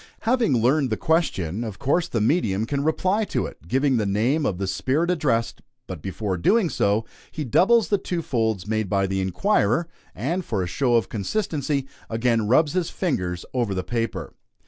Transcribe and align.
Having 0.21 0.59
learned 0.59 0.89
the 0.89 0.97
question, 0.97 1.63
of 1.63 1.77
course 1.77 2.07
the 2.07 2.19
medium 2.21 2.65
can 2.65 2.83
reply 2.83 3.23
to 3.25 3.45
it, 3.45 3.67
giving 3.67 3.97
the 3.97 4.05
name 4.07 4.47
of 4.47 4.57
the 4.57 4.65
spirit 4.65 5.11
addressed; 5.11 5.61
but 5.85 6.01
before 6.01 6.37
doing 6.37 6.71
so, 6.71 7.05
he 7.31 7.43
doubles 7.43 7.89
the 7.89 7.99
two 7.99 8.23
folds 8.23 8.65
made 8.65 8.89
by 8.89 9.05
the 9.05 9.21
inquirer, 9.21 9.87
and, 10.15 10.43
for 10.43 10.63
a 10.63 10.65
show 10.67 10.95
of 10.95 11.07
consistency, 11.07 11.87
again 12.09 12.47
rubs 12.47 12.73
his 12.73 12.89
fingers 12.89 13.45
over 13.53 13.75
the 13.75 13.83
paper. 13.83 14.33